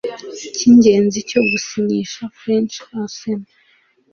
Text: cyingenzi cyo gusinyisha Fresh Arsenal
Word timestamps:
cyingenzi 0.57 1.19
cyo 1.29 1.41
gusinyisha 1.49 2.21
Fresh 2.37 2.77
Arsenal 2.99 3.49